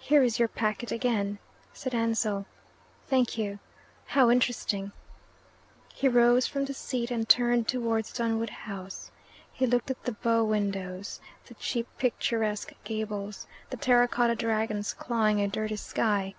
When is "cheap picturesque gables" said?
11.54-13.46